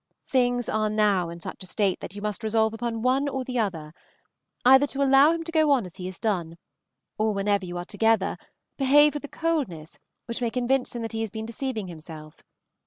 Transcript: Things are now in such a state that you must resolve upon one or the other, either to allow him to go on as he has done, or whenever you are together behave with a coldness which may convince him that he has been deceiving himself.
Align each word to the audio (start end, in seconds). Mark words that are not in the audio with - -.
Things 0.27 0.67
are 0.67 0.89
now 0.89 1.29
in 1.29 1.39
such 1.39 1.61
a 1.61 1.67
state 1.67 1.99
that 1.99 2.15
you 2.15 2.23
must 2.23 2.43
resolve 2.43 2.73
upon 2.73 3.03
one 3.03 3.29
or 3.29 3.43
the 3.43 3.59
other, 3.59 3.93
either 4.65 4.87
to 4.87 5.01
allow 5.03 5.31
him 5.31 5.43
to 5.43 5.51
go 5.51 5.69
on 5.69 5.85
as 5.85 5.97
he 5.97 6.07
has 6.07 6.17
done, 6.17 6.57
or 7.19 7.33
whenever 7.35 7.67
you 7.67 7.77
are 7.77 7.85
together 7.85 8.35
behave 8.77 9.13
with 9.13 9.23
a 9.23 9.27
coldness 9.27 9.99
which 10.25 10.41
may 10.41 10.49
convince 10.49 10.95
him 10.95 11.03
that 11.03 11.11
he 11.11 11.21
has 11.21 11.29
been 11.29 11.45
deceiving 11.45 11.87
himself. 11.87 12.41